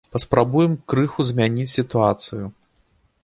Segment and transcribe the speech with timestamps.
[0.13, 2.45] Паспрабуем крыху змяніць сітуацыю.